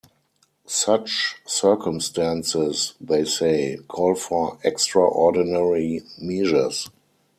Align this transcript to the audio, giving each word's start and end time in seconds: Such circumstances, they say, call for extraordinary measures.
Such 0.65 1.35
circumstances, 1.45 2.95
they 2.99 3.23
say, 3.23 3.77
call 3.87 4.15
for 4.15 4.57
extraordinary 4.63 6.01
measures. 6.17 6.89